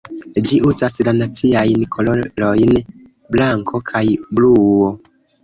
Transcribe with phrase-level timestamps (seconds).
[0.45, 2.73] Ĝi uzas la naciajn kolorojn
[3.37, 4.05] blanko kaj
[4.41, 4.91] bluo.